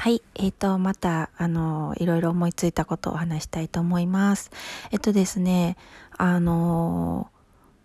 [0.00, 0.22] はい。
[0.34, 4.50] えっ、ー、と、また、あの、いろいろ思いついたことを話したいと思います。
[4.92, 5.76] えっとですね、
[6.16, 7.28] あの、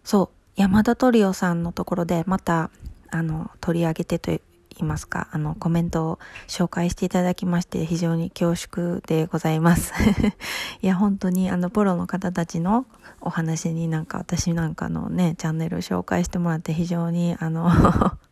[0.05, 2.71] そう、山田トリオさんのところで、また、
[3.11, 4.39] あの、取り上げてと言
[4.79, 9.91] いますか、あの、コメントを紹介していただきまして、非常に恐縮でございます。
[10.81, 12.85] いや、本当に、あの、プロの方たちの
[13.19, 17.69] お話になんか、私なんかのね、チャンネルを紹介してもらって、非常に、あの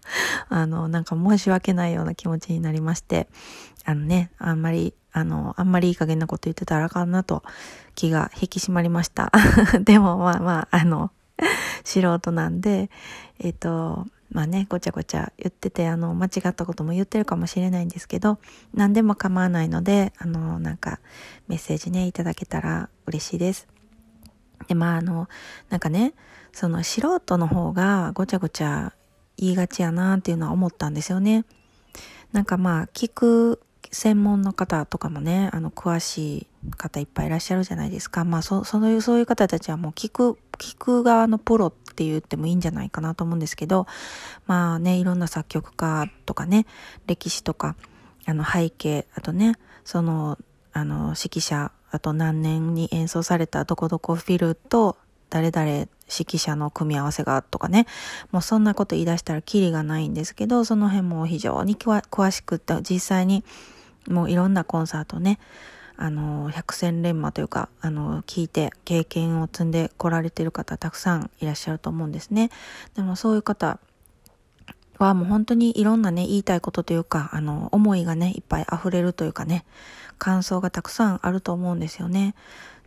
[0.49, 3.27] あの、なんか申し訳ないような気持ちになりまして、
[3.85, 7.43] あのね、あんまり、あの、あんまりいい加減なこと言ってたらあかんなと
[7.95, 9.31] 気が引き締まりました。
[9.83, 11.11] でもまあまあ、あの、
[11.83, 12.89] 素人なんで、
[13.39, 18.39] えっ、ー、と、まあね、ごちゃごちゃ言ってて、あの、間違ったことも言ってるかもしれないんですけど、
[18.73, 20.99] 何でも構わないので、あの、なんか、
[21.47, 23.67] メッセージね、いただけたら嬉しいです。
[24.67, 25.29] で、まあ、あの、
[25.69, 26.13] なんかね、
[26.51, 28.93] その素人の方がごちゃごちゃ
[29.37, 31.45] 言いがちやなっていうのは思ったんですよね。
[32.31, 33.61] なんかまあ、聞く
[33.91, 38.25] 専門の方とかもね、あの、詳しい方いっぱいいらっしゃるじゃないですか。
[38.25, 43.85] まあ、そ、そういう、そういう方たちはもう聞く、聞く側のプロって言ってもいいんじゃないかなと思うんですけど、
[44.47, 46.65] まあね、いろんな作曲家とかね、
[47.05, 47.75] 歴史とか、
[48.25, 50.37] あの、背景、あとね、その、
[50.71, 54.97] あの、指揮者、あと何年に演奏されたどこどこフィルと、
[55.29, 57.87] 誰々指揮者の組み合わせがとかね、
[58.31, 63.43] もうそんなこと言い出したらキリがないんですけど、その辺も非常に詳しくって、実際に
[64.07, 65.39] もういろんなコンサートね、
[65.95, 72.49] あの、百戦錬磨というか、あの、聞いて経験を積んで来られてる方たくさんいらっしゃると思うんですね。
[72.95, 73.79] でもそういう方
[74.97, 79.65] はもう本当にいろんなね、言いたいことというか、あの、思いがね、いっぱい溢れるというかね、
[80.17, 82.35] 感想がたくさんあると思うんですよね。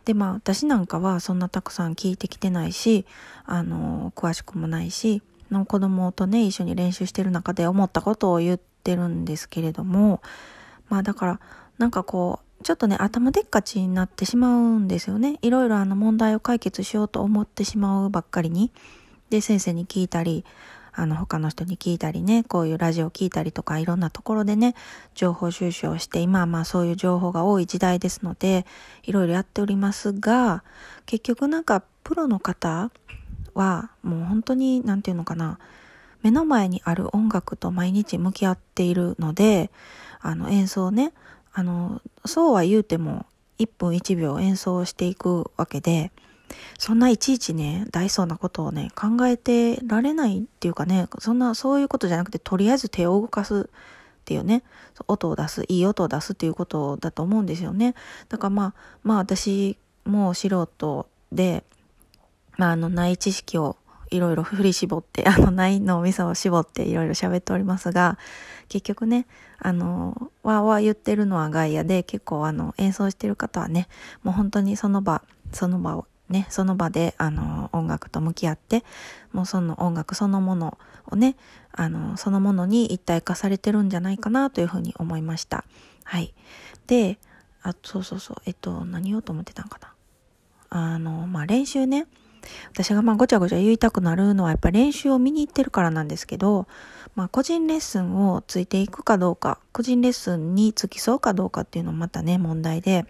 [0.07, 3.05] でまあ私なんかはそんなたくさん聞いてきてないし
[3.45, 10.21] あの詳しくもないしの子供とね一緒に練習してる中で思ったことを言ってるんですけれども
[10.87, 11.39] まあだから
[11.77, 15.37] なんかこうちょっとね頭でっかちになってしまうんですよね。
[15.41, 18.71] いろいろあの問題を解決しようと思ってしまうばっかりに。
[19.29, 20.45] で先生に聞いたり
[20.99, 24.73] あの他の人に聞いたりね、こういうラジオ聞いたりとかいろんなところでね、
[25.13, 28.65] 情報収集をして、今はまあそういう情報が多い時代ですので、
[29.03, 30.63] いろいろやっておりますが、
[31.05, 32.89] 結局なんかプロの方
[33.53, 35.59] はもう本当に何て言うのかな、
[36.23, 39.69] 目の前にある音楽と毎日向き合っているので、
[40.19, 41.13] あの演奏ね、
[41.53, 43.27] あの、そうは言うても
[43.59, 46.11] 1分1秒演奏していくわけで、
[46.77, 54.63] そんないちいちね、大層なことをね、考えてられないっていうかね、そんな、そういうことじゃなくて、とりあえず手を動かすっていうね、
[55.07, 57.95] 音を出す、いい音を出すっていうことだと思うんですよね。
[58.29, 61.63] だからまあ、まあ私も素人で、
[62.57, 63.77] まああの、ない知識を
[64.09, 68.17] いろいろ振り絞って、 あの、ない脳みそを絞っていろいろ喋っておりますが、
[68.69, 69.27] 結局ね、
[69.59, 73.87] あの、わーわー言ってるのは外野で、結構あの、演奏してる方はね、
[74.23, 78.83] もう本当にその場、その場をね、その場で、あの、音楽と向き合って、
[79.31, 81.35] もうその音楽そのものをね、
[81.71, 85.63] あの、そのものに一体化されてるんじゃないかなというふうに思いました。
[86.03, 86.33] はい。
[86.87, 87.17] で、
[87.63, 89.93] あ、そうそうそう、えっと、何言おうと思ってたんかな。
[90.69, 92.07] あの、まあ、練習ね、
[92.71, 96.67] 私がまあごちゃごちゃ言いたくなるのはやっぱ練習を見に行ってるからなんですけど、
[97.15, 103.05] まあ個人レッスンをついていくかどうか、個人レッスンに付き添うかどうかっていうのもまたね、問題で、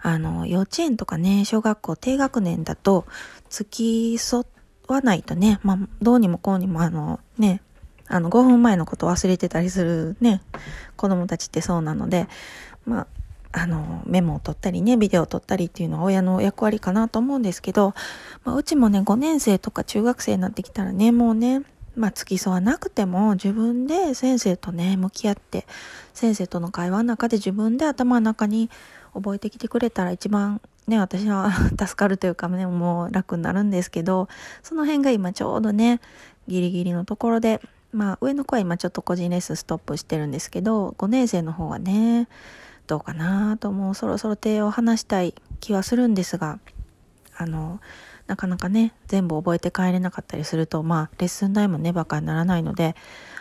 [0.00, 3.06] あの、幼稚園とかね、小学校低学年だと、
[3.50, 4.44] 付き添
[4.88, 7.62] わないとね、まあ、どうにもこうにもあの、ね、
[8.08, 10.42] あの、5分前のこと忘れてたりするね、
[10.96, 12.28] 子供たちってそうなので、
[12.84, 13.06] まあ、
[13.52, 17.94] あの、メモを取ったりね、ビデオを撮ったりっていうのは親の役割かなと思うんですけど、
[18.44, 21.62] まあ、うちもね、5年生とか中学生になってきたらね、もうね、
[21.96, 25.66] まあ、付き添わなくても自分で先生とね、向き合って、
[26.14, 28.70] 先生との会話の中で自分で頭の中に
[29.14, 34.28] 覚えてきてくれたら一番ね、私は助かるというかね、もう楽になるんですけど、
[34.62, 36.00] その辺が今ちょうどね、
[36.46, 37.60] ギリギリのところで、
[37.92, 42.28] まあ上の子は今ちょっと個人レッスンストップしてるんですけど、5年生の方はね、
[42.86, 46.60] どうかなともうそろそろ手を離したい気はするんですが、
[47.36, 47.80] あの、
[48.26, 52.96] なかなかね、全部覚えて帰れなかったりすると、まあレッスン代もね、ばかにならないので、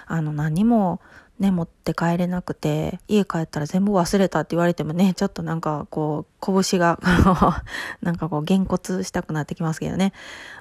[0.06, 1.02] あの何も
[1.40, 7.00] ね、持って帰れなくて、家帰ったら全部忘れたって言われてもね、ちょっとなんかこう、拳が
[8.02, 10.14] なんかこう、げんこつしたくなってきますけどね。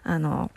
[0.03, 0.50] あの、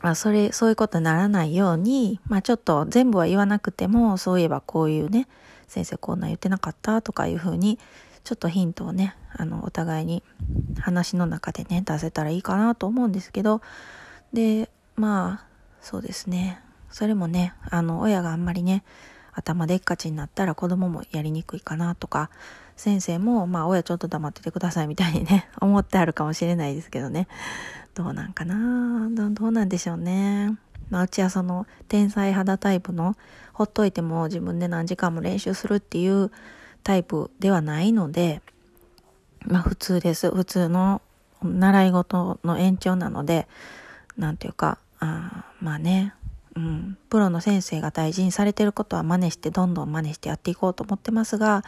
[0.00, 5.28] まあ、それ、そういうことにならないように、まあ、ちょっと全部は言わなくても、そういえばこういうね、
[5.68, 7.78] 先生こんな言ってなかったとかいうふうに、
[8.24, 10.22] ちょっとヒントをね、あの、お互いに
[10.80, 13.60] 話の中でね、出せたらいいかなと思うんですけど、
[14.32, 15.46] で、まあ、
[15.80, 16.60] そうですね。
[16.90, 18.84] それもね、あの、親があんまりね、
[19.32, 22.30] 頭でっかちになったら子供もやりにくいかなとか、
[22.76, 27.28] 先生も、まあ、親ちょっと黙っててくださいみたいにね、 思ってあるかもしれないですけどね。
[27.94, 29.08] どうなんかな？
[29.10, 30.56] どうなんでしょうね。
[30.88, 33.16] まあ、うちはその、天才肌タイプの、
[33.52, 36.30] ほっといても自分で何時間も練習するっていう
[36.88, 38.40] タイプではないので、
[39.44, 40.30] まあ、普通です。
[40.30, 41.02] 普通の
[41.42, 43.46] 習い事の延長なので、
[44.16, 46.14] なんていうか、あまあね、
[46.56, 51.62] うん、プロの先生が大事にされてることは真似してどんどん真似してやっていこうと思ってますが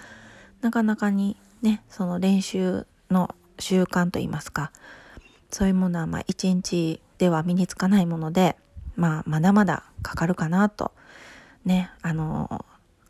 [0.62, 4.72] なかなかにねその練習の習慣といいますか
[5.50, 8.56] そういうものはまあ一日では身につかないもので
[8.96, 10.90] まあまだまだかかるかなと
[11.64, 12.64] ねあの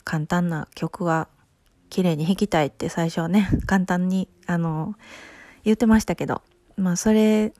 [0.04, 1.28] 簡単な曲は
[1.90, 4.94] 綺麗に弾きたいって最初はね簡単にあの
[5.64, 6.42] 言ってましたけど
[6.76, 7.52] まあそれ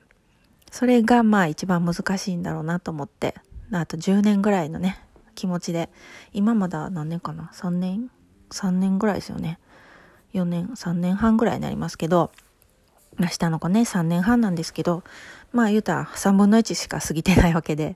[0.71, 3.35] それがまあ一番難しいんだろうなと思って
[3.79, 4.99] あと10年ぐらいのね、
[5.33, 5.89] 気持ちで、
[6.33, 8.11] 今まだ何年かな ?3 年
[8.49, 9.59] ?3 年ぐらいですよね。
[10.33, 12.31] 4年、3年半ぐらいになりますけど、
[13.17, 15.03] 明日の子ね、3年半なんですけど、
[15.53, 17.95] まあ言うたら3分の1しか過ぎてないわけで、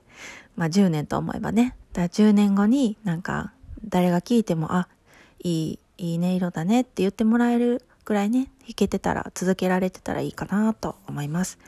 [0.56, 3.52] まあ10年と思えばね、だから10年後になんか
[3.84, 4.88] 誰が聞いても、あ、
[5.42, 11.58] いい、いい音色だねって言ってもらえるぐらいね、弾けてたら、続けられてたらいいかなと思います。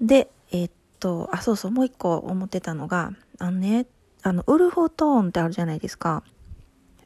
[0.00, 3.86] で、えー、っと、あ、そうそう、もう一個思ってたのが、あのね、
[4.22, 6.22] あの、ウルフトーンってあるじゃないですか。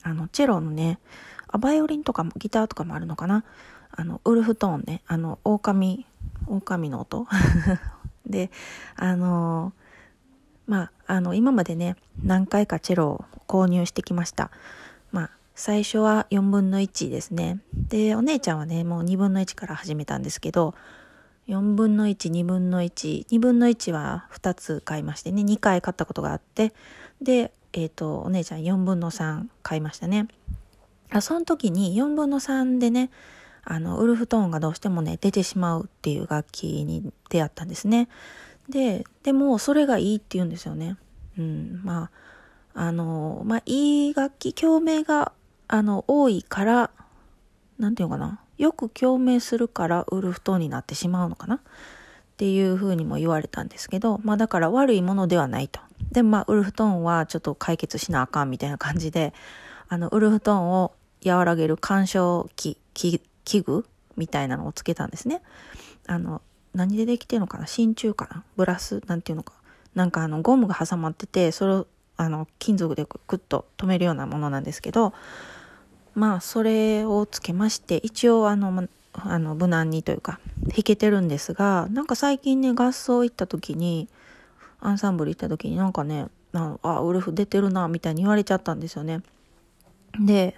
[0.02, 0.98] あの、チェロのね、
[1.48, 3.44] あ、バイオリンとかも、ギターとかもあるのかな。
[3.90, 6.06] あの、ウルフトーンね、あの、狼、
[6.46, 7.26] 狼の音
[8.26, 8.50] で、
[8.96, 9.72] あの
[10.66, 14.50] まあ、あの、今までね、何回かチェロを購入してきました。
[15.60, 17.58] 最初は4分の1ですね。
[17.74, 20.74] で、お姉ちゃんはね、もう2分の1から始めたんですけど、
[21.48, 26.72] 4分の1、2分の1、2分の1は2つ買いましてね、2回買ったことがあって、
[27.20, 30.28] で、えっ、ー、と、お姉ちゃん4分の3買いましたね。
[31.10, 33.10] あその時に4分の3でね、
[33.62, 38.08] あの、ウルフトーンがどうしてもね、出てしまうっていう楽器に出会ったんですね。
[38.70, 40.96] で、でも、それがいいって言うんですよね。
[41.36, 45.32] うん、まあ、あの、まあ、いい楽器、共鳴が、
[45.72, 46.90] あの、多いから、
[47.78, 48.40] なんていうのかな。
[48.58, 51.60] よく共鳴するからウルフトーンになってしまうのかなっ
[52.36, 55.80] ていうふうにも言われたんですけど、まあだから悪いものではないと。
[56.10, 59.32] で、まあウルフトーンはちょっと解決しなあかんみたいな感じで、
[59.88, 60.92] あの、ウルフトーンを
[61.24, 63.20] 和らげる干渉器、器
[63.60, 63.86] 具
[64.16, 65.40] みたいなのをつけたんですね。
[66.08, 66.42] あの、
[66.74, 69.52] 何でできてるのかな真鍮かなブラスなんていうのか。
[69.94, 71.86] なんかあの、ゴムが挟まってて、それを
[72.20, 75.14] あの、金属でクッと止めるようなものなんですけど、
[76.14, 84.08] まあそれをつけまして一応あのあの無難にというか弾けてるんですがなんか最近ね合奏行った時に
[84.80, 89.22] アンサンブル行った時になんかねあウルフ出てるなみたいに言われちゃったんですよね。
[90.18, 90.56] で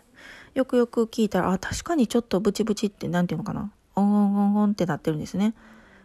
[0.55, 5.55] よくよく聞いたらあ確かにちょっとブチブチって何て言うのかなオンオンオンオンってなってるんですね。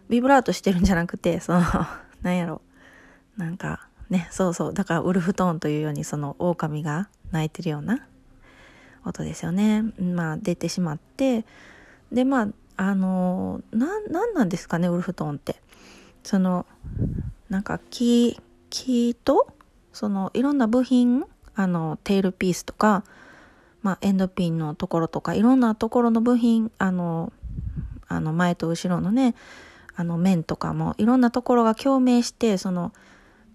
[0.10, 1.62] ビブラートしてるんじゃなくてその
[2.22, 2.62] なんやろ
[3.36, 8.08] なんかねそうそうだからウルフトーンというようにその狼が鳴いてるような
[9.08, 9.84] 音ですよね。
[10.00, 11.46] まあ出てしまって、
[12.12, 15.62] でまあ、あの、な、なんなんですかね、ウルフトンって。
[16.24, 16.66] その、
[17.50, 18.40] なんか木、
[18.70, 19.48] 木と、
[19.94, 21.26] そのいろんな部品、
[21.56, 23.04] あの、テールピースとか、
[23.82, 27.34] まあエンドピンのところとか、いろんなところの部品、あの、
[28.08, 29.36] あの前と後ろのね、
[29.96, 32.94] あの面とかもいろんなところが共鳴して、その、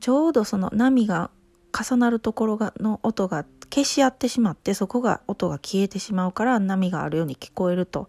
[0.00, 1.30] ちょうどその波が
[1.72, 8.08] 重なるところがの音が消し合ってしまってそこが音が消えてしまうから波があるように聞こえると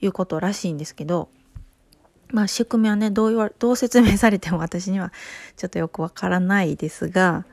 [0.00, 1.28] いうことらしいんですけど
[2.28, 5.12] まあ仕組みはねどう言わどう説明されても私には
[5.56, 7.44] ちょっとよくわからないですが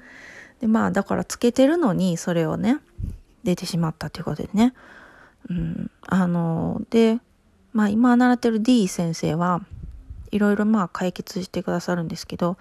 [0.59, 2.79] でまあだからつけてるのにそれをね
[3.43, 4.73] 出てしまったということでね。
[5.49, 7.19] うんあので
[7.73, 9.61] まあ今習ってる D 先生は
[10.31, 12.57] いろいろまあ解決してくださるんですけど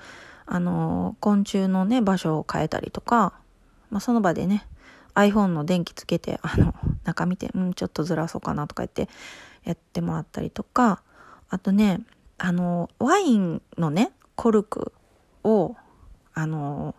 [0.52, 3.34] あの、昆虫のね、場所を変えたりとか、
[3.88, 4.66] まあ、その場でね、
[5.14, 9.08] iPhone の電気つけて、あの、中見て、うん、ちょっとずらそうかなとか言って
[9.62, 11.02] やってもらったりとか、
[11.50, 12.00] あとね、
[12.36, 14.92] あの、ワインのね、コルク
[15.44, 15.76] を、
[16.34, 16.96] あの、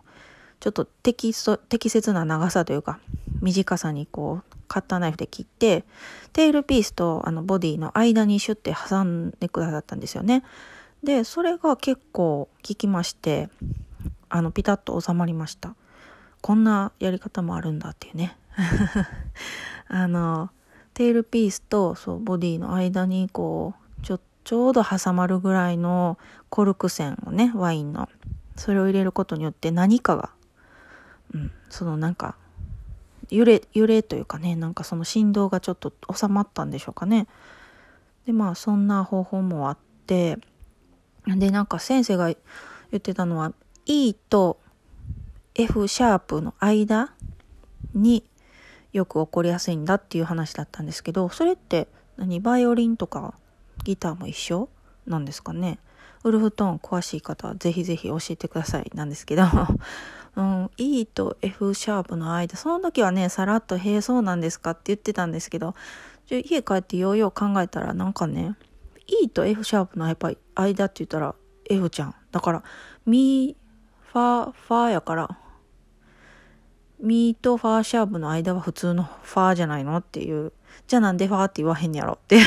[0.60, 1.34] ちょっと適
[1.68, 3.00] 適切な長さというか、
[3.42, 5.84] 短さにこう、カッターナイフで切って、
[6.32, 10.42] テールピースとあのボディの間にシュッて挟んでくださったんですよね。
[11.02, 13.48] で、それが結構効きまして、
[14.28, 15.74] あの、ピタッと収まりました。
[16.40, 18.36] こんなやり方もあるんだっていうね。
[19.88, 20.50] あの、
[20.94, 26.18] テールピースとそうボディの間にこう、ちょ、ちょうど挟まるぐらいの
[26.50, 28.08] コルク線をね、ワインの。
[28.56, 30.30] それを入れることによって何かが、
[31.34, 32.36] うん、そのなんか、
[33.30, 37.26] 揺れ、揺れというかね、なんかその振動がちょっと収まったんでしょうかね。
[38.26, 40.38] で、まあそんな方法もあって、
[41.26, 42.36] で、なんか先生が言
[42.96, 43.52] ってたのは、
[43.86, 44.58] E と
[45.54, 47.12] F シャープの間
[47.94, 48.24] に
[48.92, 52.40] よく起こりやすいんだっていう話だったんですけど、それって何？
[52.40, 53.34] バイオリンとか
[53.84, 54.68] ギターも一緒
[55.06, 55.78] なんですかね？
[56.24, 59.42] ウルフトーン詳しい方はぜひぜひ教えてくださいなんですけど、
[60.36, 64.70] うん、E と F シャープの間、その時はね、さらっと、へえ、そうなんですか？
[64.70, 65.74] って言ってたんですけど、
[66.30, 68.54] 家帰ってようよう考えたらなんかね、
[69.06, 71.34] E と F シャープのやっぱり間って言ったら
[71.68, 72.14] F ちゃん。
[72.30, 72.62] だから、
[73.06, 75.38] ミー、ファ、ファやから、
[77.00, 80.52] ミーとファーシャープの間は普通のファーじゃないのっていう。
[80.86, 82.40] じゃあなんでファーって言わへんやろって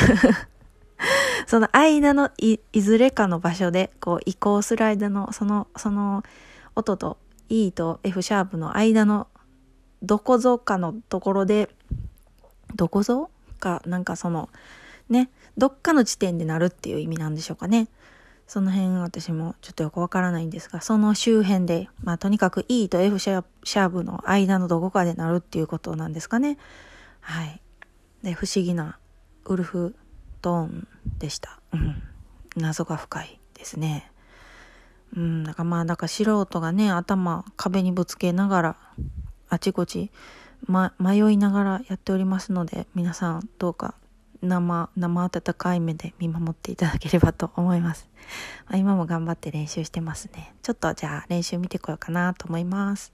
[1.48, 6.24] その間のい、いずれかの場所で、こう移行する間の、その、その
[6.76, 7.18] 音と
[7.50, 9.28] E と F シャープの間の
[10.02, 11.70] どこぞかのところで、
[12.76, 14.50] どこぞか、なんかその、
[15.10, 17.88] ね、どっかの地点でなるっていう意味なんでしょうかね。
[18.48, 26.58] その辺私もちょっとよくわからないんですが、その周辺で、まあとにかく E と F シャープの間のどこかでなるっていうことなんですかね。
[27.22, 27.62] はい。
[28.24, 29.00] で、不思議な
[29.46, 29.96] ウルフ
[30.42, 31.60] トーンでした。
[31.74, 32.04] うん。
[32.56, 34.12] 謎が深いですね。
[35.16, 38.78] うん、だからまあ、だか素人がね、頭壁にぶつけながら、
[39.50, 40.12] あちこち、
[40.66, 43.96] ま、迷いながらやっておりますので、皆さんどうか
[44.46, 48.10] 生、生温かい目で見守っていただければと思います。
[48.68, 50.54] まあ、今も頑張って練習してますね。
[50.62, 53.14] ちょっとじゃあ練習見てこようかなと思います。